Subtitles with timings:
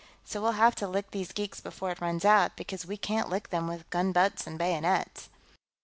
[0.25, 3.51] So we'll have to lick these geeks before it runs out, because we can't lick
[3.51, 5.29] them with gunbutts and bayonets."